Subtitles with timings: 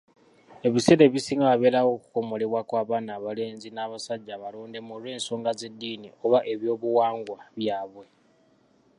[0.67, 8.05] Ebiseera ebisinga wabeerawo okukomolebwa kw'abaana abalenzi n'abasajja abalondemu olw'ensonga z'eddiini oba ebyobuwangwa byabwe